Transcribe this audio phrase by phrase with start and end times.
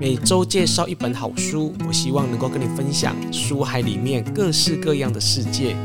[0.00, 5.76] 每周介绍一本好书，我希望能够跟你分享书海里面各式各样的世界，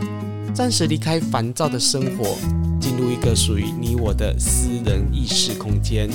[0.53, 2.37] 暂时离开烦躁的生活，
[2.79, 6.09] 进入一个属于你我的私人意识空间。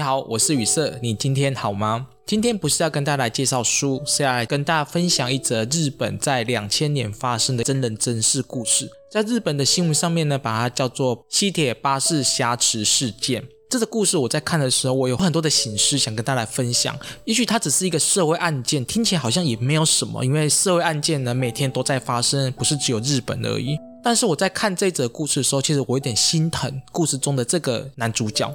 [0.00, 2.06] 你好，我是雨色，你今天好吗？
[2.24, 8.90] 今天不是要跟大家来介绍书，是要来跟大家分享一则日本在两千年发生的真人真事故事。
[9.12, 13.46] 在日本的新闻上面呢，把它叫做西铁巴士挟持事件。
[13.68, 16.98] 这个故事我在看的时候，我有很多的省思想跟大家来分享。
[17.26, 23.76] 也许它只是一个社会案件，听起来好像也没有什么，因为社会案件呢每天都在发生，不是只有日本而已。
[24.02, 28.50] 但是我在看这则故事的时候，其实我有点心疼故事中的这个男主角。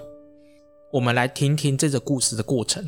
[0.91, 2.87] 我们来听听这个故事的过程。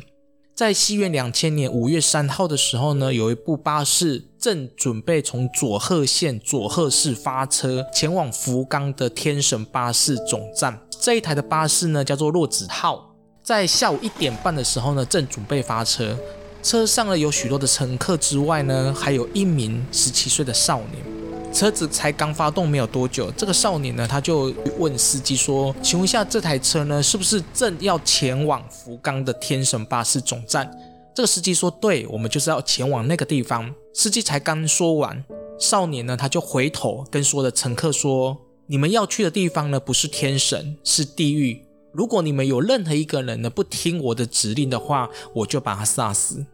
[0.54, 10.80] 在西元两千年五月三号的时候呢，有一部巴士正准备从佐贺县佐贺市发车前往福冈的天神巴士总站。
[11.00, 16.16] 这一台的巴士呢叫做落子号，在下午一点半的时候呢正准备发车，
[16.62, 21.17] 车上呢有许多的乘客之外呢，还有一名十七岁的少年。
[21.52, 30.70] 车子才刚发动没有多久，这个少年呢，他就问司机说：“请问一下，这台车呢，是不是正要前往福冈的天神巴士总站？”
[31.14, 35.24] 这个司机说：“对，我们就是要前往那个地方。”司机才刚说完，
[35.58, 38.36] 少年呢，他就回头跟所有的乘客说
[38.68, 41.64] ：“你们要去的地方呢，不是天神，是地狱。
[41.92, 46.46] 如果你们有任何一个人呢，不听我的指令的话，我就把他杀死。”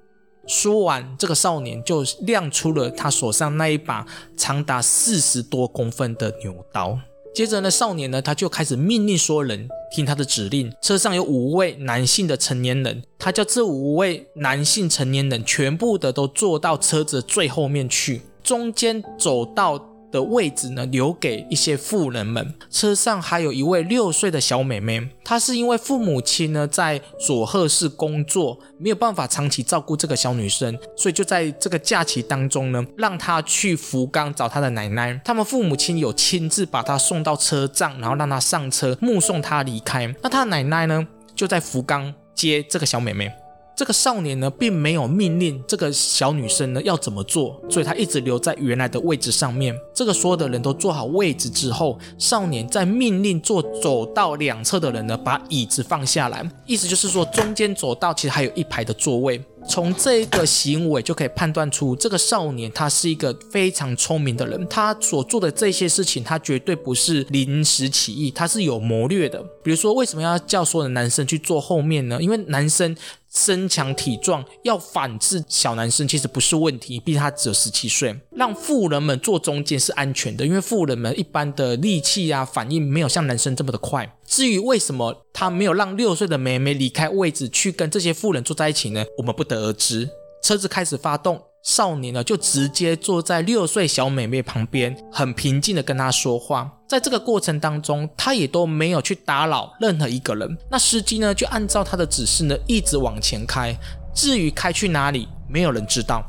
[0.47, 4.07] 说完，这个少年就亮出了他手上那一把
[4.37, 6.99] 长达四十多公分的牛刀。
[7.35, 10.73] 接着呢，少年呢，他就开始命令所有人听他的指令。
[10.81, 19.94] 车上有五位男性的成年人，他叫这五位男性成年人全部的都坐到车子最后面去，中间走到。
[20.15, 22.55] 的位置呢，留给一些富人们。
[22.71, 35.21] 车上还有一位六岁的小妹妹，她是因为父母亲呢在佐贺市工作，没有办法长期照顾这个小女生，所以就在这个假期当中呢，让她去福冈找她的奶奶。
[35.25, 40.15] 他们父母亲有亲自把她送到车站，然后让她上车，目送她离开。
[40.23, 43.33] 那她奶奶呢，就在福冈接这个小妹妹。
[43.77, 49.77] 这个少年呢，并没有命令这个小女生呢要怎么做，所以他一直留在原来的位置上面。
[49.93, 59.43] 这个所有的人都坐好位置之后，少年在命令坐走道两侧的人呢，把椅子放下来，意思就是说，中间走道其实还有一排的座位。
[59.69, 64.67] 从这个行为就可以判断出，这个少年他是一个非常聪明的人。
[64.69, 69.43] 他所做的这些事情，他绝对不是临时起意，他是有谋略的。
[69.63, 72.19] 比如说，为什么要叫所有的男生去坐后面呢？
[72.21, 72.97] 因为男生。
[73.37, 78.15] 身强体壮，要反制小男生其实不是问题，毕竟他只有十七岁。
[78.31, 84.09] 让富人们坐中间是安全的，因为富人们一般的力气啊反应没有像男生这么的快。
[84.27, 89.05] 至于为什么他没有让六岁的妹妹离开位置去跟这些妇人坐在一起呢？
[89.19, 90.09] 我们不得而知。
[90.43, 91.41] 车子开始发动。
[91.63, 96.71] 少年呢，就直接坐在六岁小妹妹旁边，很平静的跟她说话。
[96.87, 100.59] 在这个过程当中，他也都没有去打扰任何一个人。
[100.71, 103.75] 那司机呢，就按照他的指示呢，一直往前开。
[104.15, 106.23] 至于开去哪里，没有人知道。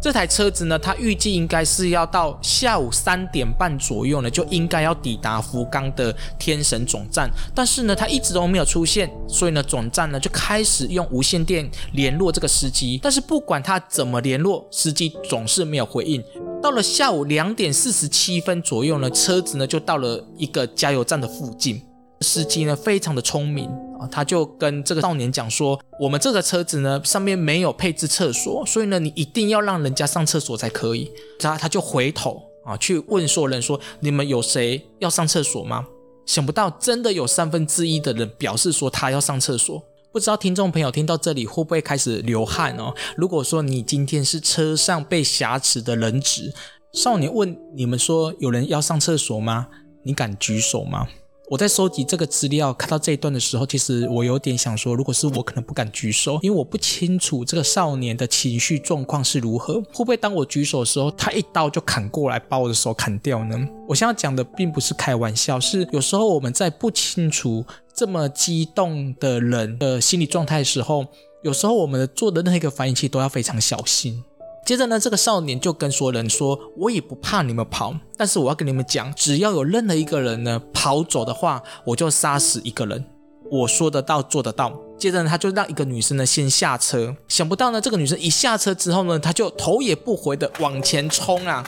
[0.00, 7.28] 这台车子呢，它预计应该是要到下午三点半左右呢，就应该要抵达福冈的天神总站。
[7.54, 13.00] 但是呢，它一直都没有出现，所以呢，总站呢就开始用无线电联络这个司机。
[13.02, 16.22] 但是不管他怎么联络，司机总是没有回应。
[16.62, 21.82] 到了下午两点四十七分左右呢，车子呢就到了一个加油站的附近。
[22.22, 23.68] 司机呢非常的聪明
[24.10, 35.86] 他就跟这个少年讲说：“我们这个车子呢上面没有配置厕所，所以呢你一定要让人家上厕所才可以。”他他就回头啊去问所有人说：“你们有谁要上厕所吗？”
[36.26, 39.82] 想不到真的有三分之一的人表示说他要上厕所。
[40.12, 42.94] 不知道听众朋友听到这里会不会开始流汗哦？
[43.16, 46.52] 如果说你今天是车上被挟持的人质，
[46.92, 49.68] 少年问你们说：“有人要上厕所吗？”
[50.04, 51.06] 你敢举手吗？
[51.48, 63.56] 我在收集这个资料，看到这一段的时候，其实我有点想说，如果是我，可能不敢举手，因为我不清楚这个少年的情绪状况是如何，会不会当我举手的时候，他一刀就砍过来，把我的手砍掉呢？
[63.86, 67.64] 我现在讲的并不是开玩笑，是有时候我们在不清楚
[67.94, 71.06] 这么激动的人的心理状态的时候，
[71.44, 74.24] 有时候我们做的任何一个反应，其实都要非常小心。
[74.66, 83.04] 接着呢，这个少年就跟所有人说：“我也不怕你们跑，但是我要跟你们讲，只要有任何一个人呢跑走的话，我就杀死一个人。
[83.48, 87.14] 我说得到，做得到。”接着呢，他就让一个女生呢先下车。
[87.28, 91.64] 想不到呢，这个女生一下车之后呢，他就头也不回的往前冲啊！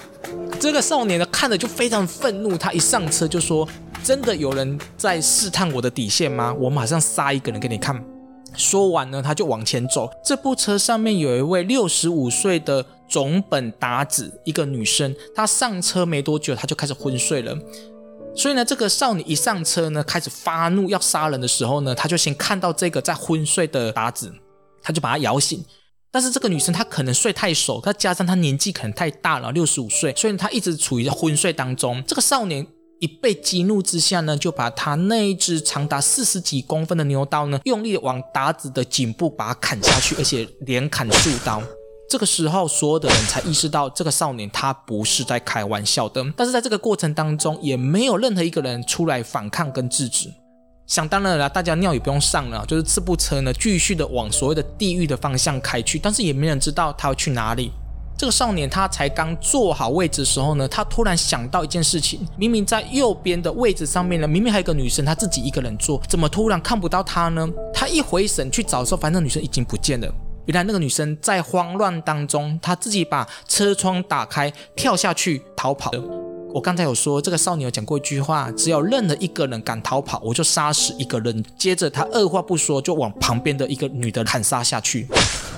[0.59, 3.69] 这个少年呢看了就非常愤怒，他一上车就说
[4.03, 6.53] ：“真的有人在试探我的底线吗？
[6.59, 8.05] 我马上杀一个人给你看。
[8.55, 10.11] 说完呢，他就往前走。
[10.25, 15.15] 这部车上面有一位六十五岁的总本达子，一个女生。
[15.35, 17.56] 她上车没多久，她就开始昏睡了。
[18.35, 24.33] 所以呢，这个少女一上车呢，开始发怒要杀人的时候呢，她就先看到这个在昏睡的达子，
[24.83, 25.65] 她就把她摇醒。
[26.11, 32.03] 但是这个女生她可能睡太熟，再加上她年纪可能太大了，六十五岁，所以她一直处于在昏睡当中。
[32.06, 32.67] 这个少年。
[33.00, 41.62] 一被激怒之下呢，就把他那一只长达四十几公分的牛刀呢，用力往达子的颈部把它砍下去，而且连砍数刀。
[42.11, 46.25] 这个时候，所有的人才意识到这个少年他不是在开玩笑的。
[46.35, 50.33] 但是在这个过程当中，也没有任何一个人出来反抗跟制止。
[50.87, 57.71] 想当然了，大家尿也不用上了，就是这部车呢，继续的往所谓的地狱的方向开去，但是也没人知道他要去哪里。
[58.19, 67.49] 这个少年他才刚坐好位置的时候呢，他突然想到一件事情：明明在右边的位置上面呢，明明还有个女生，他自己一个人坐，怎么突然看不到她呢？
[67.73, 70.12] 他一回神去找的时候，反正女生已经不见了。
[70.47, 76.28] 原来那个女生在慌乱当中，她自己把车窗打开，跳下去逃跑了。
[76.55, 81.45] 我刚才有说，这个少年有讲过一句话：只要任何一个人敢逃跑，我就杀死一个人。
[81.56, 85.06] 接着他二话不说，就往旁边的一个女的砍杀下去。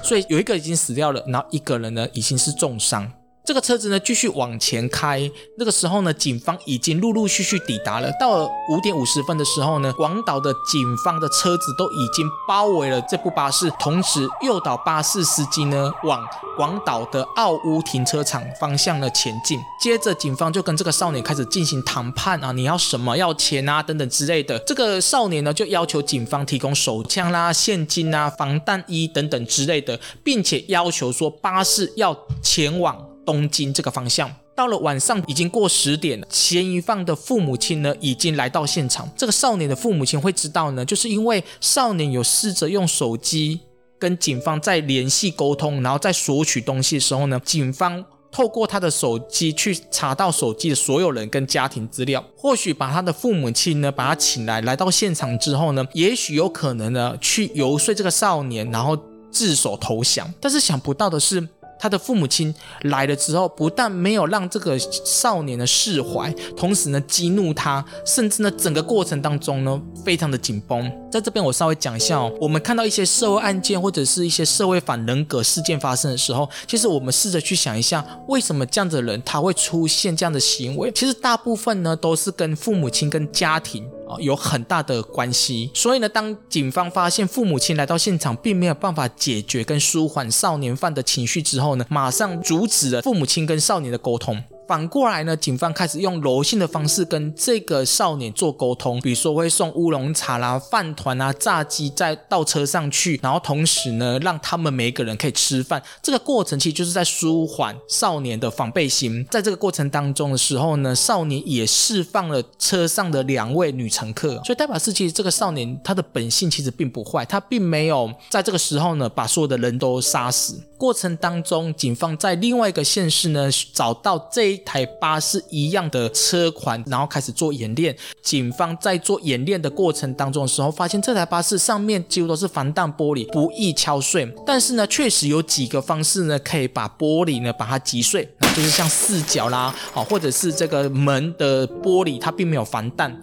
[0.02, 3.10] 所以有一个已经死掉了，然后一个人呢已经是重伤。
[3.44, 5.28] 这个车子呢继续往前开，
[5.58, 8.10] 那个时候呢，警方已经陆陆续续抵达了。
[8.20, 16.24] 到了五点五十分的时候呢，广岛的警方的车子都已经包围了这部巴士，同时诱导巴士司机呢往
[16.56, 19.58] 广岛的奥屋停车场方向呢前进。
[19.80, 23.16] 接着警方就跟这个少年开始进行谈判啊，你要什么？
[23.16, 24.58] 要钱啊等等之类的。
[24.60, 33.09] 这个少年呢就要求警方提供手枪啦、现金啊、防弹衣等等之类的，并且要求说巴士要前往。
[33.30, 36.26] 东京这个方向，到了晚上已经过十点了。
[36.28, 39.08] 嫌疑犯的父母亲呢，已经来到现场。
[39.16, 43.60] 这个少年的父母亲会知道呢，就是因为少年有试着用手机
[44.00, 52.24] 跟警方在联系沟通，然后在索取东西的时候呢，警方透过他的手机去查到手机的所有人跟家庭资料。
[52.36, 58.98] 或许把他的父母亲呢，把他请来，来到现场之后呢，也许有可能呢，去游说这个少年，然后
[59.30, 60.34] 自首投降。
[60.40, 61.48] 但是想不到的是。
[61.80, 70.92] 他的父母亲来了之后，不但没有让这个少年呢释怀，同时呢激怒他，甚至呢整个过程当中呢非常的紧绷。
[71.10, 80.92] 在这边我稍微讲一下哦，我们看到一些社会案件或者是一些社会反人格事件发生的时候，其实我们试着去想一下，为什么这样的人他会出现这样的行为？
[80.92, 84.14] 其实大部分呢都是跟父母亲跟家庭啊。
[84.20, 94.42] 有很大的关系，所以呢，当警方发现父母亲来到现场，并没有办法解决跟舒缓少年犯的情绪之后呢，马上阻止了父母亲跟少年的沟通。
[94.70, 105.82] 反过来呢，警方开始用柔性的方式跟这个少年做沟通，比如说会送乌龙茶啦、饭团啊、炸鸡再到车上去，然后同时呢，让他们每一个人可以吃饭。
[106.00, 109.26] 这个过程其实就是在舒缓少年的防备心。
[109.28, 120.62] 在这个过程当中的时候呢，少年也释放了车上的两位女乘客，所以代表是其实这个少年他的本性其实并不坏，他并没有在这个时候呢把所有的人都杀死。
[120.80, 127.94] 过程当中，警方在另外一个县市呢找到这一台巴士一样的车款，然后开始做演练。
[128.22, 134.26] 警方在做演练的过程当中的时候，发现这台巴士上面几乎都是防弹玻璃，不易敲碎。
[134.46, 138.26] 但是呢，确实有几个方式呢可以把玻璃呢把它击碎，
[138.56, 143.14] 就是像四角啦，啊，或者是这个门的玻璃，它并没有防弹。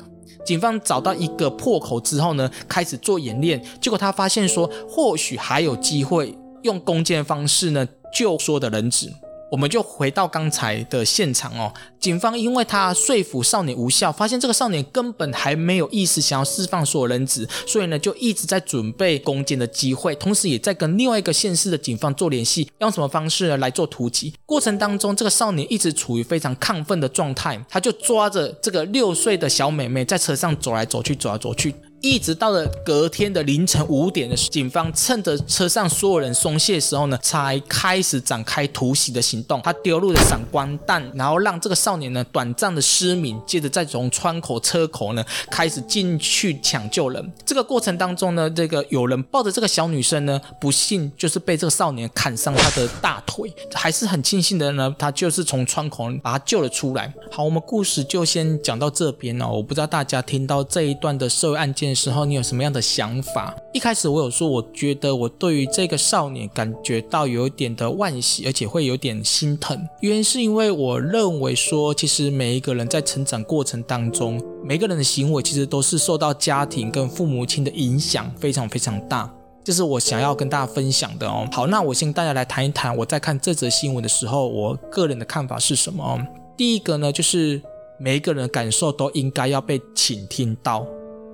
[0.45, 6.37] 警方找到一个破口之后呢，开始做演练，结果他发现说，或许还有机会。
[6.63, 9.11] 用弓箭方式呢，救所有的人质。
[9.49, 11.73] 我们就回到刚才的现场哦。
[12.01, 24.33] 警方因为他说服少年无效，发现这个少年根本还没有意识想要释放所有人质，所以呢，就一直在准备攻坚的机会，同时也在跟另外一个县市的警方做联系，用什么方式来做突击。
[24.45, 31.73] 过程当中，这个少年一直处于非常亢奋的状态，他就抓着这个六岁的小妹妹在车上走来走去，走来走去。
[32.01, 39.59] 一直到了隔天的凌晨五点的时，警方趁着车上所有人松懈的时候呢，才开始展开突袭的行动。
[39.63, 47.33] 他丢入了闪光弹，然后让这个少年呢短暂的失明，接着再从窗口、车口呢开始进去抢救人。
[47.43, 57.11] 这个过程当中呢，这个有人抱着这个小女生呢，不幸就是被这个少年砍伤他的大腿，还是很庆幸的呢，他就是从窗口把他救了出来。
[57.31, 59.49] 好，我们故事就先讲到这边哦。
[59.51, 61.87] 我不知道大家听到这一段的社会案件。
[61.97, 63.55] 时候，你有什么样的想法？
[63.73, 69.77] 一开始我有说，我觉得我对于这个少年感觉到有一点的惋惜，而且会有点心疼。
[70.01, 79.33] 原因是因为我认为说，其实每一个人在成长过程当中，每个人的行为其实都是受到家庭跟父母亲的影响非常非常大。
[79.63, 81.45] 这是我想要跟大家分享的哦。
[81.51, 86.17] 好，那我先大家来谈一谈，我在看这则新闻的时候，我个人的看法是什么？
[86.55, 87.61] 第一个呢，就是
[87.99, 90.87] 每一个人的感受都应该要被倾听到，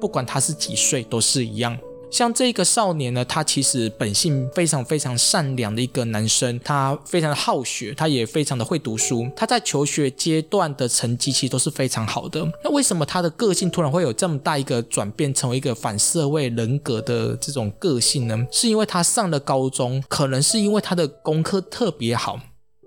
[0.03, 1.77] 不管他是几岁，都是一样。
[2.11, 12.45] 像这个少年呢，他其实本性非常非常善良的一个男生，他非常的好学，他也非常的会读书，他在求学阶段的成绩其实都是非常好的。
[12.65, 18.45] 那为什么他的个性突然会有这么大一个转变，成为一个反社会人格的这种个性呢？
[18.51, 22.37] 是因为他上了高中，可能是因为他的功课特别好，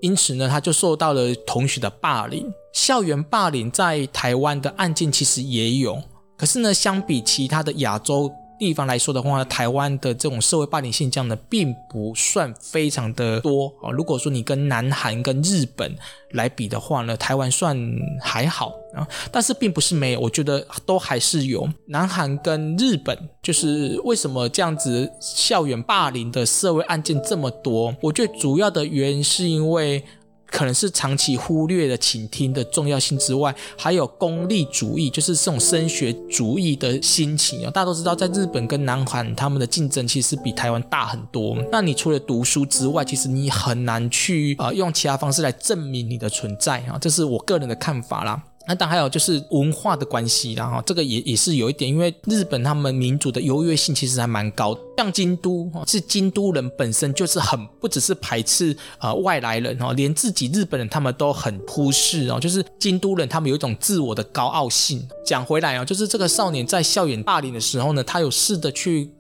[0.02, 2.52] 因此呢，他就受到了同学的霸凌。
[2.74, 6.02] 校园霸凌在台湾的案件其实也有，
[6.36, 8.32] 可是呢，相比其他的亚洲。
[8.58, 13.90] 地方来说的话，台湾的这种社会霸凌现象呢，并不算非常的多啊。
[13.90, 15.94] 如果说你跟南韩跟日本
[16.30, 17.78] 来比的话呢，台湾算
[18.18, 21.68] 还好啊，但是并不是没有，我觉得都还是有。
[21.88, 27.94] 南韩跟日本，就是为什么这样子校园霸凌的社会案件这么多？
[28.00, 30.02] 我觉得主要的原因是因为。
[30.46, 37.70] 可能是长期忽略了倾听的重要性之外，还有功利主义，就是这种升学主义的心情啊。
[37.70, 41.56] 大家都知道，在日本跟南韩，他们的竞争其实比台湾大很多。
[41.70, 46.96] 那你除了读书之外，其实你很难去啊、呃、用其他方式来证明你的存在啊。
[47.00, 48.42] 这是我个人的看法啦。
[48.66, 65.06] 那当然还有就是文化的关系啦，哈，这个也也是有一点，因为日本他们民族的优越性其实还蛮高，像京都是京都人本身就是很不只是排斥呃外来人哦，连自己日本人他们都很忽视哦，就是京都人他们有一种自我的高傲性。
[65.24, 69.10] 讲回来啊，就是这个少年在校园霸凌的时候呢，他有试着去。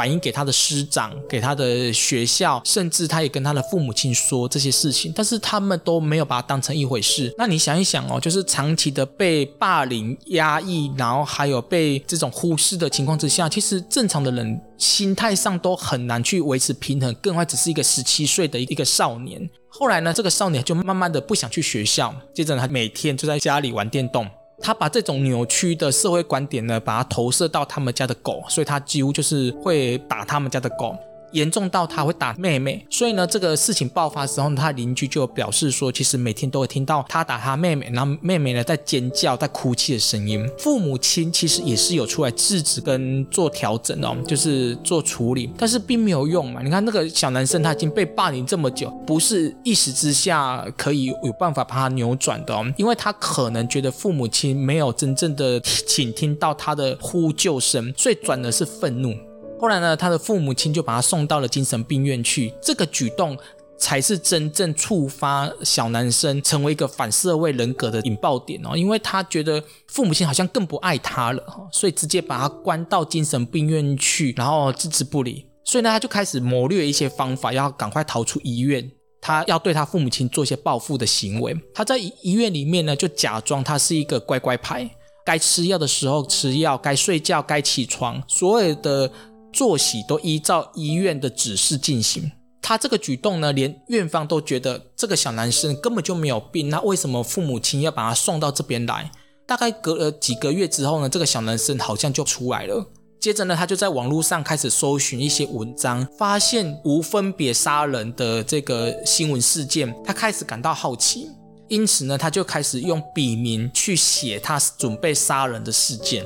[0.00, 7.34] 反映给他的师长，给他的学校，甚至他也跟他的父母亲说这些事情，但是他们都没有把它当成一回事。
[7.36, 19.50] 那你想一想哦，就是长期的被霸凌、压抑，然后还有被这种忽视的情况之下，其实正常的人心态上都很难去维持平衡，更何只是一个十七岁的一个少年。
[19.68, 24.26] 后来呢，这个少年就慢慢的不想去学校，接着他每天就在家里玩电动。
[24.62, 30.96] 他把这种扭曲的社会观点呢，把它投射到他们家的狗，所以他几乎就是会打他们家的狗。
[31.32, 40.48] 严重到他会打妹妹，所以呢，这个事情爆发的时候呢，他邻居就表示说，其实每天都会听到他打他妹妹，然后妹妹呢在尖叫、在哭泣的声音。
[40.58, 46.62] 父母亲其实也是有出来制止跟做调整哦，就是做处理，但是并没有用嘛。
[46.62, 59.14] 你看那个小男生他已经被霸凌这么久，不是一时之下可以有办法把他扭转的哦，因为他可能觉得父母亲没有真正的倾听到他的呼救声，所以转的是愤怒。
[59.60, 62.54] 后来呢，他的父母亲就把他送到了精神病院去。
[62.62, 63.36] 这个举动
[63.78, 75.46] 才是真正触发小男生成为一个反社会人格的引爆点哦，因为他觉得父母亲好像更不爱他了，所以直接把他关到精神病院去，然后置之不理。
[75.62, 78.90] 所以呢，他就开始谋略一些方法，要赶快逃出医院。
[79.20, 81.54] 他要对他父母亲做一些报复的行为。
[81.74, 84.90] 他在医院里面呢，就假装他是一个乖乖牌，
[85.24, 89.10] 该吃药的时候吃药，该睡觉该起床，所有的。
[89.52, 92.32] 作息都依照医院的指示进行。
[92.62, 96.68] 他这个举动呢，连院方都觉得这个小男生根本就没有病。
[96.68, 99.10] 那为什么父母亲要把他送到这边来？
[99.46, 102.86] 大概隔了几个月之后呢，这个小男生好像就出来了。
[103.18, 111.28] 接着呢，他就在网络上开始搜寻一些文章，发现无分别杀人的这个新闻事件，他开始感到好奇。
[111.68, 116.24] 因此呢，他就开始用笔名去写他准备杀人的事件。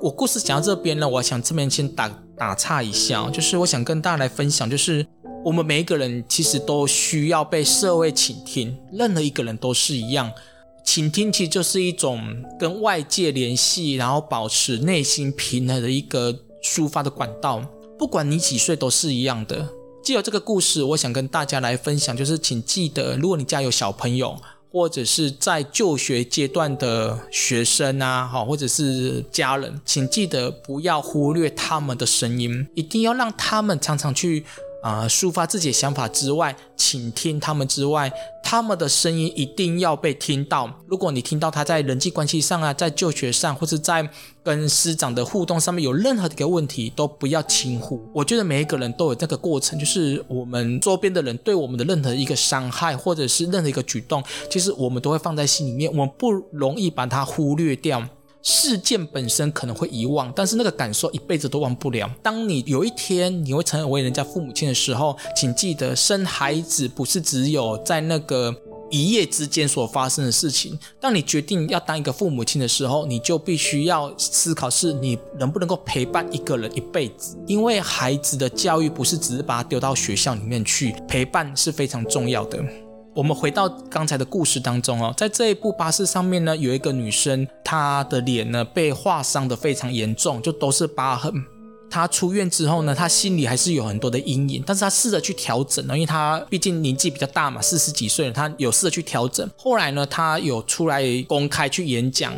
[0.00, 5.06] 我故事讲到这边呢，我想这边先打打岔一下，就是我想跟大家来分享，就是
[5.44, 10.32] 我们每一个人其实都需要被社会倾听，任何一个人都是一样。
[10.84, 12.20] 倾听其实就是一种
[12.58, 17.62] 跟外界联系，然后保持内心平衡的一个抒发的管道。
[17.98, 19.68] 不管你几岁都是一样的。
[20.02, 24.36] 借由这个故事，我想跟大家来分享，就是请记得，如果你家有小朋友。
[24.74, 34.44] 或者是在就学阶段的学生啊，好，或者是家人，请记得不要忽略他们的声音，一定要让他们常常去。
[34.84, 38.12] 啊、抒发自己的想法之外，倾听他们之外，
[38.42, 40.70] 他们的声音一定要被听到。
[40.86, 44.06] 如果你听到他在人际关系上啊，在就学上，或者在
[44.42, 47.98] 跟师长的互动上面有任何的一个问题，都不要轻忽。
[48.12, 58.06] 我觉得每一个人都有这个过程，就是我们周边的人对我们的任何一个伤害，或者是任何一个举动，其实我们都会放在心里面，我们不容易把它忽略掉。
[58.44, 62.08] 事件本身可能会遗忘，但是那个感受一辈子都忘不了。
[62.22, 68.54] 当你有一天你会成为人家父母亲的时候，请记得生孩子不是只有在那个
[68.90, 70.78] 一夜之间所发生的事情。
[71.00, 77.38] 当你决定要当一个父母亲的时候，你就必须要思考是你能不能够陪伴一个人一辈子。
[77.46, 82.62] 因为孩子的教育不是只是把他丢到学校里面去，陪伴是非常重要的。
[83.14, 91.32] 我们回到刚才的故事当中哦，在这一部巴士上面呢，有一个女生，她的脸呢被划伤的非常严重，就都是疤痕。
[91.88, 99.48] 她出院之后呢，她心里还是有很多的阴影，但是她试着去调整了，因为她毕竟年纪比较大嘛，四十几岁了，她有试着去调整。
[99.56, 102.34] 后来呢，她有出来公开去演讲。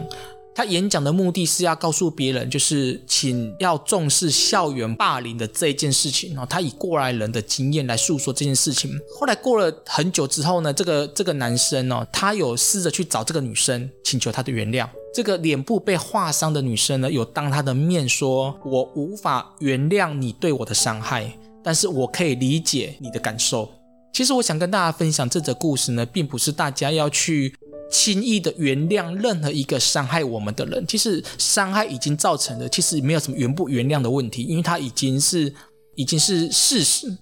[0.56, 6.30] 他演讲的目的是要告诉别人，就是请要重视校园霸凌的这件事情。
[6.30, 8.90] 然后他以过来人的经验来诉说这件事情。
[9.20, 14.88] 后来过了很久之后呢，这个这个男生哦，他有试着去找这个女生，请求她的原谅。
[15.12, 21.30] 这个脸部被划伤的女生呢，有当他的面说：“我无法原谅你对我的伤害，
[21.62, 23.70] 但是我可以理解你的感受。”
[24.10, 27.54] 其实我想跟大家分享这则故事呢，并不是大家要去。
[27.90, 35.52] 轻易的原谅任何一个伤害我们的人，其实伤害已经造成了，其实没有什么原不原谅的问题，因为它已经是
[35.94, 37.16] 已经是事实。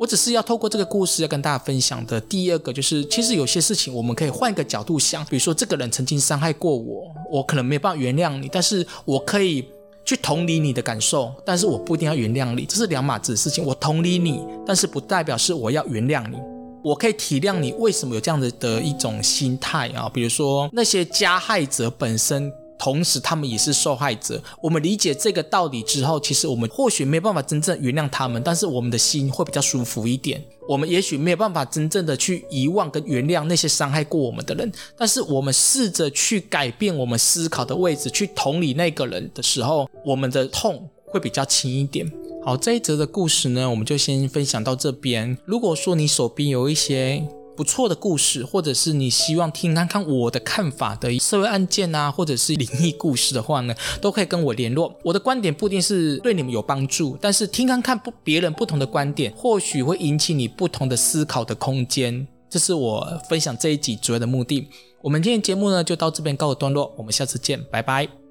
[0.00, 9.64] 我只是要透过这个故事要跟大家分享的第二个，就是其实有些事情我们可以换一个角度想，比如说这个人曾经伤害过我，我可能没办法原谅你，但是我可以
[10.04, 13.64] 去同理你的感受，但是我不一定要原谅你，这是两码子事情。
[13.64, 16.36] 我同理你，但是不代表是我要原谅你。
[16.82, 24.42] 我可以体谅你为什么有这样子的一种心态啊，比如说那些加害者本身，同时他们也是受害者。
[24.60, 30.42] 我们理解这个道理之后，其实我们或许没有办法真正原谅他们，但是我们的心会比较舒服一点。
[30.68, 42.10] 我们也许没有办法真正的去遗忘跟原谅那些伤害过我们的人，但是我们试着去改变我们思考的位置，去同理那个人的时候，我们的痛会比较轻一点。
[42.44, 45.38] 好，这一则的故事呢，我们就先分享到这边。
[45.44, 47.24] 如果说你手边有一些
[47.56, 54.92] 不错的故事，或者是你希望听看看我的看法的社会案件啊，或者是灵异故事的话呢，都可以跟我联络。
[55.04, 62.26] 我的观点不一定是对你们有帮助，但是听看看不别人不同的观点，或许会引起你不同的思考的空间。
[62.50, 64.68] 这是我分享这一集主要的目的。
[65.00, 68.21] 我们今天节目呢，就到这边告个段落，我们下次见，拜拜。